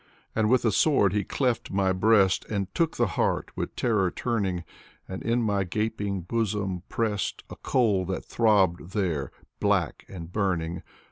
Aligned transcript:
And 0.35 0.49
with 0.49 0.65
a 0.65 0.71
sword 0.71 1.13
he 1.13 1.23
cleft 1.23 1.69
my 1.69 1.93
breast 1.93 2.43
And 2.45 2.73
took 2.73 2.97
the 2.97 3.05
heart 3.05 3.51
with 3.55 3.75
terror 3.75 4.09
turning, 4.09 4.63
And 5.07 5.21
in 5.21 5.43
my 5.43 5.63
gaping 5.63 6.21
bosom 6.21 6.81
pressed 6.89 7.43
A 7.51 7.55
coal 7.57 8.05
that 8.05 8.25
throbbed 8.25 8.93
there, 8.93 9.31
black 9.59 10.03
and 10.09 10.31
burning. 10.31 10.81